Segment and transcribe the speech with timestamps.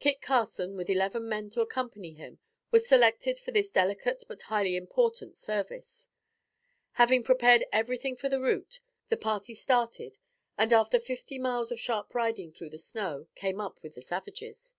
[0.00, 2.40] Kit Carson with eleven men to accompany him
[2.72, 6.08] was selected for this delicate but highly important service.
[6.94, 8.80] Having prepared everything for the route,
[9.10, 10.18] the party started
[10.58, 14.74] and after fifty miles of sharp riding through the snow, came up with the savages.